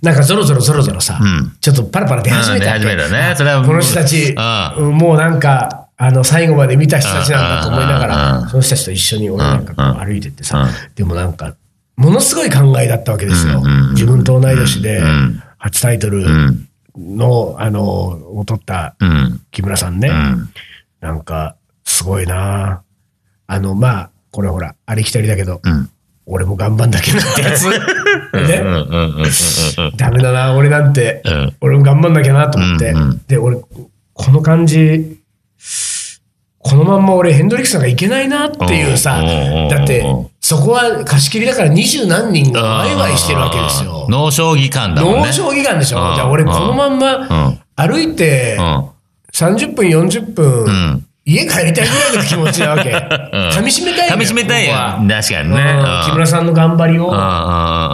[0.00, 4.32] なんかゾロゾロゾロゾロさ、んちょっとパラパラ出始めたねそれはこの人たち、
[4.78, 8.08] うんもうなんか、あの、最後まで見た人たちなんだと思いながうん
[8.44, 11.56] ら、その人たちと一緒に俺なんかこう歩いてってさうん、でもなんか、
[11.96, 13.60] ものすごい考えだったわけですよ。
[13.94, 16.68] 自分と同い年でん、初タイトルうん。
[16.96, 17.82] の、あの、
[18.38, 19.40] を取ったうん。
[19.50, 20.10] 木村さんね。
[20.10, 20.48] うん。
[21.00, 22.82] なんか、すごいな
[23.48, 25.90] あの、まあ、これほら、ありきたりだけど、うん。
[26.26, 27.68] 俺も頑張んなきゃなってやつ。
[28.32, 28.62] ね。
[29.96, 31.22] ダメだな、俺なんて。
[31.24, 31.56] うん。
[31.60, 32.90] 俺も頑張んなきゃなと思って。
[32.90, 35.18] うんうんで、俺、この感じ、
[36.58, 39.22] このまんま俺ヘンドリックスなんかいけないなっていうさ
[39.70, 40.02] だって、
[40.40, 44.06] そこは貸し切りだから二十何人がワイワイしてるわけですよ。
[44.08, 45.26] 脳将棋館だもんね。
[45.26, 46.08] 農将棋館でしょ。
[46.08, 48.84] うんじゃあ俺このまんま歩いてうん。
[49.34, 52.90] 30分、40分、ん家帰りたいぐらいの気持ちなわけ。
[52.90, 54.74] ん噛み締めたいよ噛み締めたいよ。
[54.74, 55.78] 確かにね。
[55.78, 57.10] うん木村さんの頑張りを。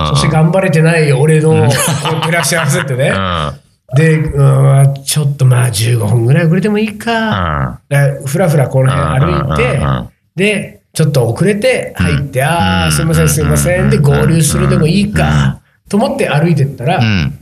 [0.08, 3.10] そして頑張れてない俺の、こう照らし合わせてね。
[3.10, 3.96] うん。
[3.96, 7.80] で、うん、ちょっとまあ15分ぐらい遅れてもいいか。
[8.26, 9.80] ふらふらこの辺歩いて
[10.34, 13.90] で、ちょっと遅れて入って、ああ、すいませんすいません。
[13.90, 15.60] で、合流するでもいいか。
[15.88, 17.38] と思って歩いてったら、うん。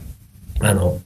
[0.60, 0.98] あの、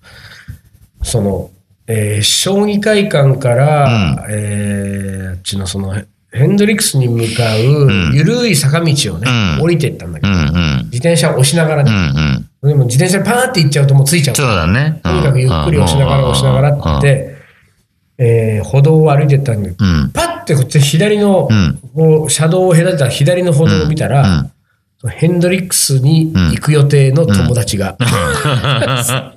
[1.02, 1.50] その、
[1.86, 5.94] えー将棋会館から、えーあっちのその、
[6.32, 9.62] ヘンドリックスに向かう、ゆるい坂道をね、うん。
[9.64, 10.38] 降りていったんだけど、うん。
[10.38, 10.76] うん。
[10.84, 12.48] 自転車を押しながらうね、ん。
[12.62, 14.36] でも自転車でパーンって行っちゃうともうついちゃう。
[14.36, 15.00] そうだね。
[15.02, 17.36] とにかくゆっくり押しながら押しながらって
[18.18, 20.10] えー歩道を歩いてったんだけど、うん。
[20.12, 21.78] パッてこっち左の、うん。
[21.94, 24.50] こう車道を隔てた左の歩道を見たら、
[25.02, 25.10] うん。
[25.10, 27.96] ヘンドリックスに行く予定の友達が、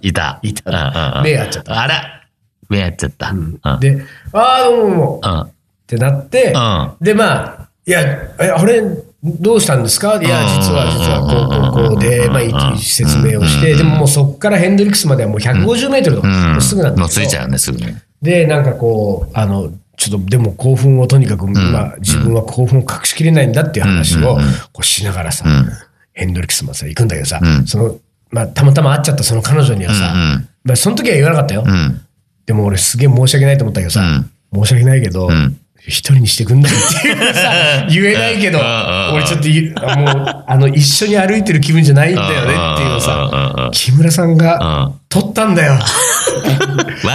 [0.02, 0.40] いた。
[0.44, 0.74] いたう
[1.14, 1.18] ん。
[1.18, 1.24] うん。
[1.24, 2.22] 目合っちゃったあら
[2.70, 3.32] 目合っちゃった。
[3.32, 3.60] うん。
[3.64, 3.80] うん。
[3.80, 5.42] で、ああ、どうもどうん。
[5.42, 5.50] っ
[5.88, 6.92] てなって、うん。
[7.06, 8.02] で、まあ、いや、
[8.40, 8.82] え、あれ、
[9.24, 10.22] どうしたんですか？
[10.22, 11.28] いや、実は、実は、こ
[11.72, 12.40] う、こう、こうで、ま
[12.74, 17.02] あ、説明をして、でももうそこからヘンドリックスまではもう150メートルとか、すぐなんですよ。
[17.02, 18.04] もうついちゃうんね、すぐね。
[18.22, 24.38] で、なんかこう、あの、ちょっとでも興奮をとにかく、まあ、自分は興奮を隠しきれないんだっていう話を
[24.74, 25.46] こうしながらさ、
[26.14, 27.98] ヘンドリックスまでさ、行くんだけどさ、その、
[28.30, 30.14] まあ、たまたま会っちゃったその彼女にはさ、
[30.64, 31.64] まあ、その時は言わなかったよ。
[32.48, 32.54] うん。
[32.54, 34.02] でも俺すげえ申し訳ないと思ったけどさ、
[34.54, 35.30] 申し訳ないけど、
[35.88, 37.08] 一人にしてくんないって。
[37.10, 38.60] いうさ、言えないけど、
[39.14, 45.74] 俺ちょっともう、あの、一緒に歩いてる気分じゃないんだよねっていうのさ、木村さんが撮ったんだよ。
[45.74, 45.80] わ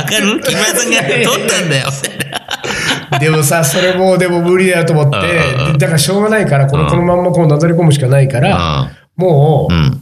[0.04, 0.40] かる？
[0.40, 1.88] 木村さんが撮ったんだよ。
[3.18, 10.00] でもさ、それもうでも無理だよと思って、でだからしょうがないから、このこのまんまこうなだれ込むしかないから、もう、うん。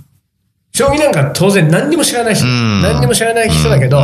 [0.74, 2.82] 将棋なんか当然何にも知らないし、ん。
[2.82, 3.98] 何にも知らない人だけど、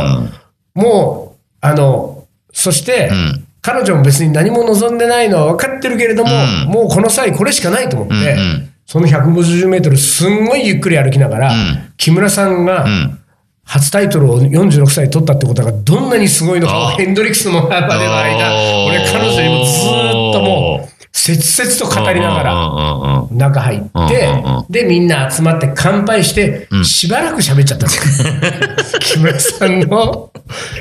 [0.75, 3.45] もう、あの、そして、ん。
[3.61, 6.71] 彼女も別に何も望んでないのは分かってるけれども、うん。
[6.71, 8.73] もうこの際これしかないと思って、うんうん。
[8.85, 11.93] その150メートルすんごいゆっくり歩きながら、ん。
[11.97, 13.19] 木村さんがん。
[13.63, 18.53] 初タイトルを46歳で取ったってことがどんなにすごいのかヘンドリックスの中での間、
[18.85, 23.27] 俺彼女にもずーっともう、切々と語りながら、ら。
[23.31, 24.29] 中入って
[24.69, 28.33] で、みんな集まって乾杯して、しばらく喋っちゃったんですよ。
[28.99, 30.29] 木村さんの、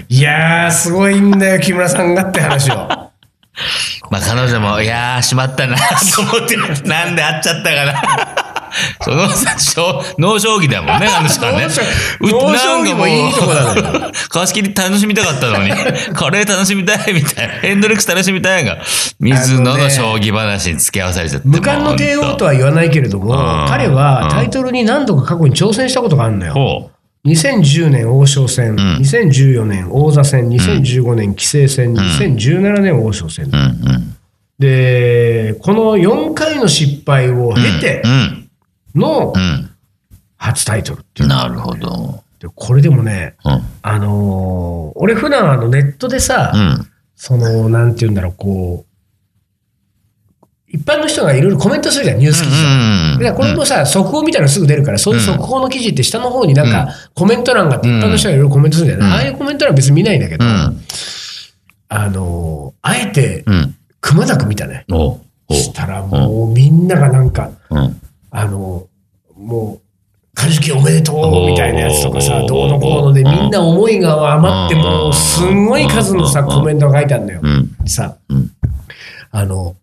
[0.08, 2.74] いやー、すごいんだよ、木村さんがって話を。
[2.74, 6.56] まあ彼女も、いやー、しまったなと思って、
[6.88, 8.53] なんで会っちゃったかな。
[9.02, 11.66] そのさ、しょう脳将棋だもんね、 あの人はね。
[12.20, 14.12] 脳将棋もいいとこなのよ。
[14.28, 15.70] 貸し切り楽しみたかったのに、
[16.14, 18.78] カレー楽しみたいみたいな、ヘンドリックス楽しみたいが、
[19.20, 21.48] 水野の将棋話に付き合わされちゃって。
[21.48, 26.52] 無冠の帝王とは言わないけれども、ん彼はタイトルに何度か過去に挑戦したことがあるのよ。
[26.54, 26.90] ほ
[27.24, 33.46] 2010年王将戦、2014年王座戦、2015年棋聖戦、2017年王将戦。
[33.46, 33.48] う。
[33.50, 33.62] うんう
[33.98, 34.16] ん。
[34.58, 38.43] で、この4回の失敗を経てうん。
[38.94, 39.70] のうん。
[40.36, 41.28] 初タイトルっていう。
[41.28, 42.22] なるほど。
[42.38, 43.62] でこれでもね、うん。
[43.82, 46.90] あのー俺普段あのネットでさ、うん。
[47.16, 59.16] その、なんて言うんだろう、こう、一般の人がいろいろコメントするじゃん、ニュース記事うんでこれもさ、速報みたいなのすぐ出るから、そういう速報の記事って下の方になんか、コメント欄があって、一般の人がいろいろコメントするんだよね。
[59.16, 60.80] ああいうコメント欄は別に見ないんだけど、うん。
[61.88, 63.74] あのーあえて、うん。
[64.00, 64.84] くまなく見たね。
[65.50, 68.00] したらもうみんながなんか、うん。
[68.36, 68.94] あのー
[69.36, 69.80] もう、
[70.34, 77.40] カジキおめでとうみたいなやつとかさどうのこうので、みんな思いが余って、もう、すんごい数のさ、コメントが書いてあるんだよ。
[77.42, 77.76] うん。
[77.86, 78.50] さうん、
[79.30, 79.76] あの、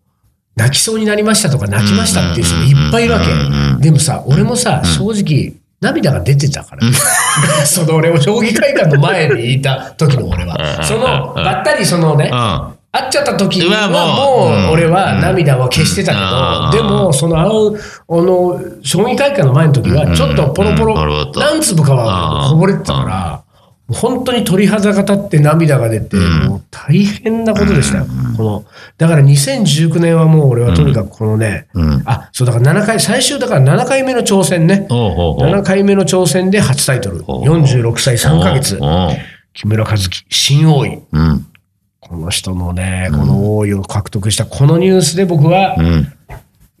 [0.56, 3.82] 泣きそうになりましたとか泣きましたっていう人もいっぱいいるわけ。
[3.82, 6.86] でもさ、俺もさ、正直、涙が出てたから。
[7.64, 10.84] その俺を将棋会館の前にいた時の俺は。
[10.84, 12.74] その、ばったりそのね、うん。
[12.94, 14.72] 会っちゃった時はもう。
[14.72, 23.42] 俺は涙は消してたけど、でも、その会う、あの、将棋会館の前の時は、ちょっとポロポロ何粒かはこぼれてたから、
[23.88, 28.06] 本当に鳥肌が立って涙が出て、もう大変なことでしたよ。
[28.36, 28.64] この、
[28.98, 32.02] だから2019年はもう俺はとにかくこのね、うん。
[32.04, 34.86] あ、そうだから7回、最終だから7回目の挑戦ね。
[34.90, 35.50] おうおうおう。
[35.50, 37.24] 7回目の挑戦で初タイトル。
[37.26, 38.78] おう46歳3ヶ月。
[39.54, 41.02] 木村和樹、新王位。
[42.02, 42.08] うん。
[42.08, 46.12] この人のね、この王位を獲得したこのニュースで僕はうん。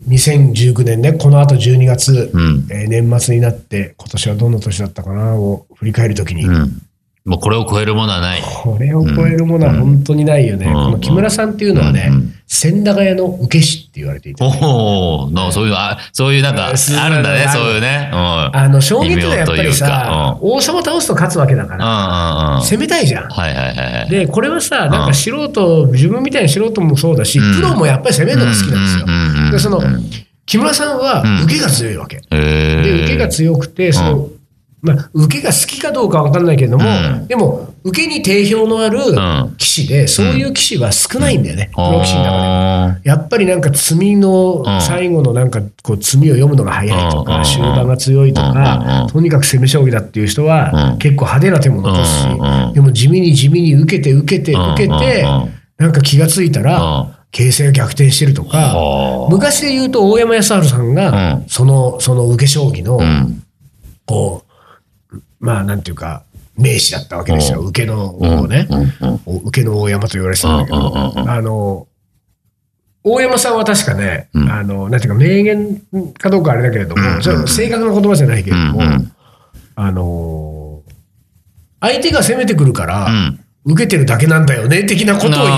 [0.08, 2.66] 2019年ね、この後12月、うん。
[2.70, 6.82] えー年末になって今年はどんな年だったかなを振り返るときに、うん。
[7.24, 8.42] もうこれを超えるものはない。
[8.42, 10.66] これを超えるものは本当にないよね。
[10.66, 18.10] うんこの木村さんっていうのはねうん、千駄ヶ谷の受け師って言われていて、おおの、そういう、あ、そういうなんか、あるんだね、そういうね。
[18.12, 18.18] うん。
[18.18, 21.80] あの、将棋ってのはやっぱり異名というさか、王様倒すと勝つわけだかうん。
[21.80, 22.60] ら。
[22.62, 23.30] 攻めたいじゃん。
[23.30, 24.10] はいはいはいはい。
[24.10, 29.50] で、これはさ、なんか素人、自分みたいな素人もそうだし、うんプロもやっぱり攻めるのが好きなんですよ。
[29.52, 29.82] で、その、
[30.44, 32.20] 木村さんはうん受けが強いわけ。
[32.28, 34.28] で、受けが強くて、その、
[34.82, 36.88] まあ、受けが好きかどうかわかんないけれども、う
[37.22, 37.26] ん。
[37.28, 39.14] でも、受けに定評のあるん。
[39.56, 42.44] 棋士で、そういう棋士は少ないんだよね、プロ棋士の中で。
[42.46, 44.80] あやっぱりなんか詰みのうん。
[44.80, 47.24] 最後のなんかこう詰みを読むのが早いとうん。
[47.24, 48.48] か、終盤が強いとうん。
[48.48, 48.54] うん。
[48.54, 50.98] か、とにかく攻め将棋だっていう人はうん。
[50.98, 52.66] 結構派手な手も残すしうん。
[52.68, 54.96] うん、でも地味に地味に受けて受けて受けてうん。
[54.96, 55.42] うん。
[55.42, 56.66] うん、なんか気がついたうん。
[56.66, 59.30] ら、形勢が逆転してるとか、はあ。
[59.30, 63.42] 昔で言うと大山康晴さんがうん、その、その受け将棋のう、ん。
[64.04, 64.51] こう、
[65.42, 66.22] まあなんていうか、
[66.56, 67.60] 名士だったわけですよ。
[67.60, 67.66] うん。
[67.68, 68.68] 受けの王ね。
[69.26, 71.88] お受けの大山と言われてたんだけど、あの、
[73.02, 74.48] 大山さんは確かね、うん。
[74.48, 75.82] あの、なんていうか、名言
[76.16, 78.82] かどうかあれだけれども、正確な言葉じゃないけれども、
[79.74, 80.82] あの、
[81.80, 83.40] 相手が攻めてくるから、うん。
[83.64, 85.44] 受けてるだけなんだよね、的なことを言って。
[85.44, 85.56] るんです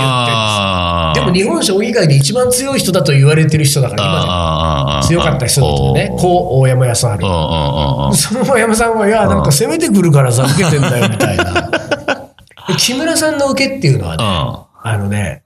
[1.15, 8.13] でも日本将棋界で一番強い人だと言われてる人だから、今で強かった人だとね、こう大山康晴。
[8.15, 11.69] その大山さんは、いや、なんか攻めてくるからさ、受けてんだよ、みたいな。
[12.77, 14.23] 木村さんの受けっていうのはね、
[14.83, 15.41] あのね、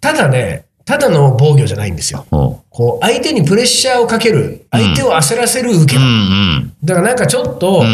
[0.00, 2.26] ただね、ただの防御じゃないんですよ。
[2.70, 6.00] こう、相手にプレッシャーをかける、相手を焦らせる受け。
[6.82, 7.84] だからなんかちょっと、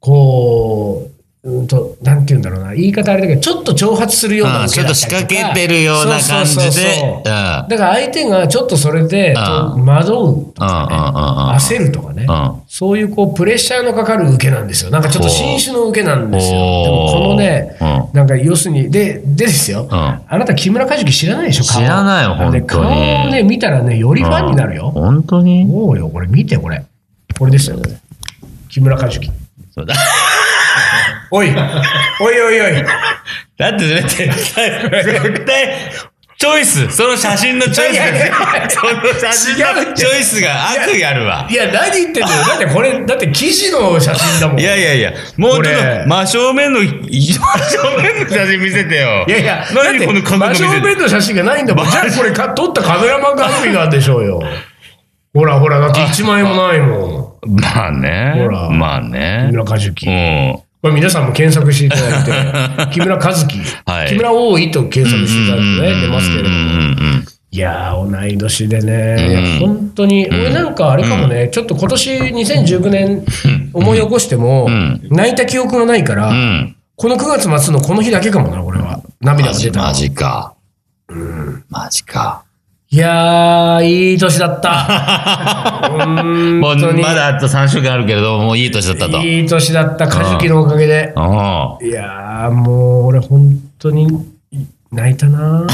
[0.00, 1.07] こう、
[1.48, 7.22] うんと、なんて言うんだろうな、言い方あれだけど、ちょっと挑発するような受けだったりとか、ちょっと仕掛けてるような感じで。
[7.24, 7.32] だ
[7.68, 12.26] から相手がちょっとそれで、惑うとか、ね、焦るとかね、
[12.68, 14.90] そういうこう、プレッシャーのかかる受けなんですよ。
[14.90, 16.52] なんかちょっと新種の受けなんですよ。
[16.52, 16.58] で
[16.90, 17.76] もこのね、
[18.12, 22.66] なんか要するに、で、でですよ、あなた木村和樹知らないでしょ、知らないよ、本当に。
[22.66, 22.84] 顔を
[23.30, 24.90] ね、見たらね、よりファンになるよ。
[24.90, 25.64] 本当に？
[25.64, 26.84] もうよ、これ見て、これ。
[27.38, 27.78] これですよ、
[28.68, 29.30] 木村和樹。
[29.74, 29.94] そうだ。
[31.30, 31.54] おい、
[32.20, 32.84] おいおいおい。
[33.56, 35.92] だって絶対、絶対、
[36.38, 41.48] チョイス、その写真のチョイスが、その写真のチョイスが悪意あるわ。
[41.50, 42.44] いや、何言ってんだよ。
[42.46, 44.60] だってこれ、だって記事の写真だもん。
[44.60, 47.42] いやいやいや、もうちょっと真正面の、真正
[48.00, 49.24] 面の写真見せてよ。
[49.26, 51.90] いやいや、何この真正面の写真がないんだもん。
[51.90, 54.40] じゃあこれか撮ったカメラマンが悪意があるでしょうよ。
[55.34, 57.60] ほらほら、だって1万円もないもん。
[57.60, 58.34] まあね。
[58.36, 58.70] ほら。
[58.70, 59.48] まあね。
[59.50, 59.88] 木村和樹。
[60.06, 60.67] うん。
[60.80, 66.58] これ皆さんも検索していただいて、 木村和樹、はい、木村大井と検索していただくとね、出ますけれども。
[67.50, 73.24] いやー、同い年でね、本当に、俺なんかあれかもね、ちょっと今年2019年
[73.72, 74.68] 思い起こしても、
[75.10, 76.32] 泣いた記憶がないから、
[76.94, 79.00] この9月末のこの日だけかもな、俺は。
[79.20, 79.82] 涙が出た。
[79.82, 80.54] マジか。
[81.08, 81.64] うん。
[81.70, 82.44] マジか。
[82.90, 85.88] いやー、いい年だった。
[85.92, 89.18] もうまだあと3週間あるけれど、もういい年だったと。
[89.18, 91.12] いい年だった、カジキのおかげで。
[91.14, 94.08] いやー、もう俺本当に
[94.90, 95.66] 泣いたな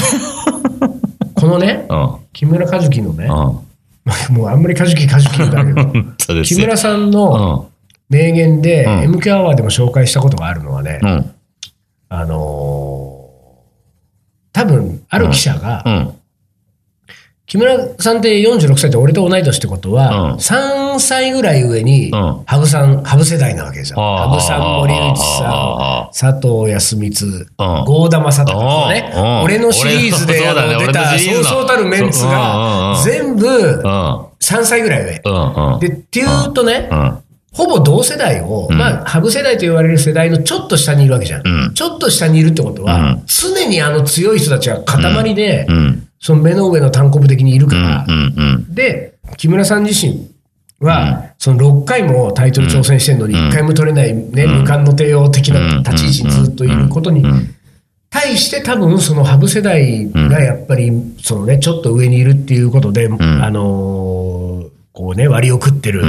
[1.34, 1.86] このね、
[2.32, 3.28] 木村和樹のね、
[4.30, 7.68] もうあんまりカジキカジキだけど、木村さんの
[8.10, 10.98] 名言で、MQ アワーでも紹介したことがあるのはね、
[12.08, 15.84] あのー、多分、ある記者が、
[17.46, 23.98] 木村さんって46歳って俺と同い年ってことは、うん、3歳ぐらい上に、羽生さん、羽生世代なわけですよ。
[23.98, 27.46] 羽生さん、森内さん、佐藤康光、
[27.86, 29.12] 郷田正人とかね、
[29.44, 33.46] 俺のシリーズで出た、そうそうたるメンツが、全部、
[34.40, 35.78] 3歳ぐらい上。
[35.80, 36.88] で、っていうとね、
[37.52, 41.72] ほぼ同世代を、まあ、羽生世代と言われる世代のちょっと下にいるわけじゃん。
[41.74, 45.66] ちょっと下にいるってことは、常にあの強い人たちが塊で、
[46.24, 48.06] その目の上の単行部的にいるから、
[48.70, 50.30] で、木村さん自身
[50.80, 57.22] は、その6回もタイトル挑戦してるのに、1回も取れないね、無冠の帝王的な立ち位置にずっといることに、
[58.08, 66.04] 対して多分その羽生世代がやっぱり、そのね、ちょっと上にいるっていうことで、あのこうね、割を食ってる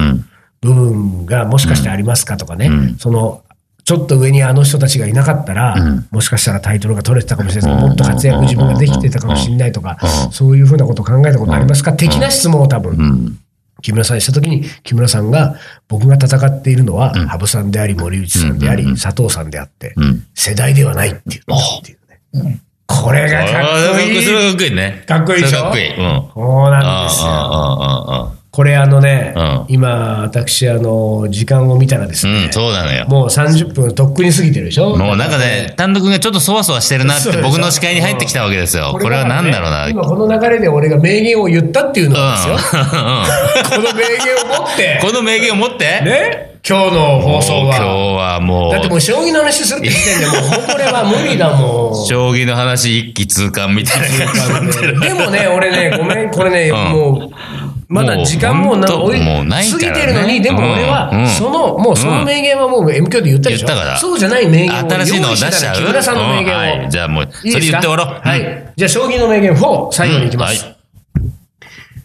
[0.62, 3.43] 部分がもしかしてありますかとかね、その
[3.86, 9.98] ちょっと上にあの人たちがいなかったら、うん、もしかしたらタイトルが取れてたかもしれないもっと活躍自分ができてたかもしれないとか、
[10.32, 13.38] そういうふうなことを考えたことありますか、的な質問を多分、
[13.82, 15.56] 木村さんにしたときに、木村さんが、
[15.88, 19.93] 僕が戦っているのは、羽生さんであり、森内さんであり、佐藤さんであって、
[20.34, 21.95] 世代ではないっていうってい
[22.34, 22.62] うね。
[22.88, 23.48] これがかっ
[23.93, 24.26] こいい。
[24.26, 25.04] かっこいいね。
[25.08, 25.60] かっこいいでしょ？
[25.60, 25.89] かっこいい。
[25.95, 28.36] そうなんですよ。
[28.56, 33.06] これあのね、うん、今、私、あの、時間を見たらですね、うん、そうなのよ。
[33.10, 34.96] もう30分とっくに過ぎてるでしょ？
[34.96, 38.98] もうなんかね、単独がちょっとそわそわしてるなって僕の視界に入ってきたわけですよ。
[38.98, 39.89] これは何だろうな。
[39.89, 42.56] 今この流れで俺が名言を言ったっていうのですよ。
[42.56, 42.60] うん、
[43.84, 45.00] この名言を持って。
[45.02, 45.84] この名言を持って？
[45.84, 46.56] ね？
[46.68, 47.76] 今日の放送は。
[47.76, 48.72] 今日はもう。
[48.72, 52.06] だってもう将棋の話するって言ってんで、もうこれは無理だもん。
[52.08, 54.94] 将棋の話一気通貫みたいな感じで。
[54.94, 57.30] でもね、俺ね、ごめん、これね、もう、
[57.88, 63.67] まだ時間もなもう過ぎてるのに、でも俺は、その、もうその名言はもう M 響で言ったでしょ。
[63.98, 65.76] そうじゃない名言を新しいのを出しちゃう。
[65.76, 66.89] 木村さんの名言を。
[66.89, 68.08] じゃあもう、それ言っておろう。
[68.08, 68.74] はい。
[68.76, 70.66] じゃあ、将棋の名言4、最後にいきます。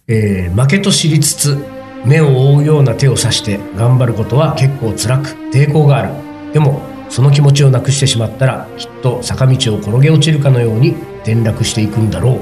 [0.09, 1.59] え負けと知りつつ、
[2.05, 6.11] 目を覆うような手を指して頑張ることは結構辛く、抵抗がある。
[6.53, 10.91] でも、その気持ちをなくしてしまったら、きっと坂道を転げ落ちるかのように
[11.23, 12.41] 転落していくんだろ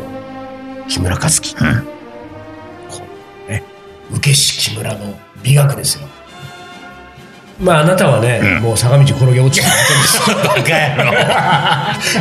[0.87, 0.89] う。
[0.89, 1.55] 木村和樹。
[1.61, 1.98] うん
[4.11, 6.09] 受けし木村の美学ですよ。
[7.61, 10.47] まああなたはね、うん、もう坂道転げ落ちたことです。
[10.47, 11.13] バカ野郎。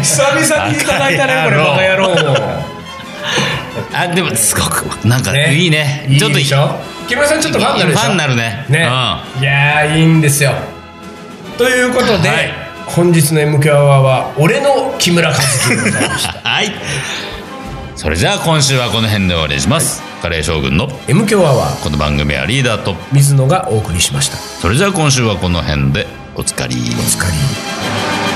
[0.02, 2.78] 久々にいただいたね、これ、バカ野郎
[3.94, 6.08] あ、でもすごく、なんか、ね、いいね。
[6.18, 6.72] ちょっといいでしょ
[7.08, 8.02] 木村さんちょっとファンになるでしょ？
[8.02, 8.66] ファンになるね。
[8.70, 8.90] ね。
[9.36, 10.54] うん、いやいいんですよ。
[11.58, 12.52] ということで、はい、
[12.88, 16.34] 本日の MQ アワーは、俺の木村和樹でございました。
[16.50, 16.72] はい。
[17.96, 20.02] それじゃあ今週はこの辺で終わりにします。
[20.22, 24.38] カレー将軍の M 強アワーこの番組はリーダーと、水野がお送りしました。
[24.38, 26.76] それじゃあ今週はこの辺でおつかり。
[26.76, 28.27] お疲れ